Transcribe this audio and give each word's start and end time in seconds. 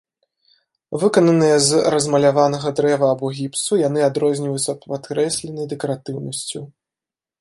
Выкананыя 1.01 1.57
з 1.65 1.81
размаляванага 1.95 2.67
дрэва 2.79 3.07
або 3.17 3.27
гіпсу, 3.41 3.73
яны 3.87 3.99
адрозніваюцца 4.09 4.79
падкрэсленай 4.89 5.65
дэкаратыўнасцю. 5.75 6.59